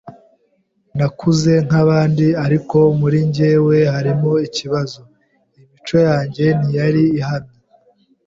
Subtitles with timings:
[0.97, 4.99] Nakuze nk’abandi, ariko muri jyewe harimo ikibazo:
[5.59, 7.57] imico yanjye ntiyari ihamye.